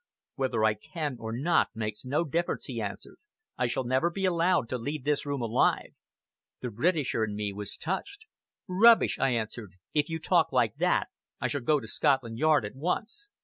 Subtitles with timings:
[0.33, 3.17] "Whether I can or not makes no difference," he answered.
[3.55, 5.93] "I shall never be allowed to leave this room alive."
[6.59, 8.25] The Britisher in me was touched.
[8.67, 11.09] "Rubbish," I answered, "if you talk like that,
[11.39, 13.29] I shall go to Scotland Yard at once.